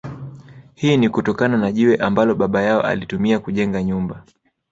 Hii 0.75 0.97
ni 0.97 1.09
kutokana 1.09 1.57
na 1.57 1.71
jiwe 1.71 1.95
ambalo 1.95 2.35
baba 2.35 2.61
yao 2.63 2.81
alitumia 2.81 3.39
kujenga 3.39 3.83
nyumba 3.83 4.23